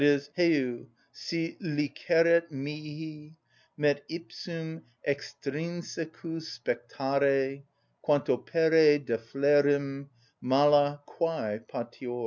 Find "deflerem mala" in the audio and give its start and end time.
9.05-11.03